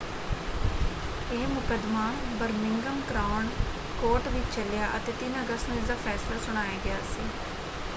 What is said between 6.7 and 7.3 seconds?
ਗਿਆ ਸੀ।